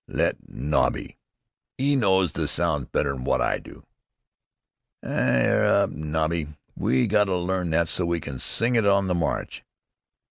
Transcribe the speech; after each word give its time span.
"Let 0.07 0.49
Nobby. 0.49 1.19
'E 1.79 1.95
knows 1.95 2.31
the 2.31 2.47
sounds 2.47 2.85
better'n 2.87 3.23
wot 3.23 3.39
I 3.39 3.59
do." 3.59 3.83
"'It 5.03 5.09
'er 5.09 5.63
up, 5.63 5.91
Nobby! 5.91 6.47
We 6.75 7.05
gotta 7.05 7.35
learn 7.37 7.69
that 7.69 7.87
so 7.87 8.07
we 8.07 8.19
can 8.19 8.39
sing 8.39 8.73
it 8.73 8.87
on 8.87 9.05
the 9.05 9.13
march." 9.13 9.63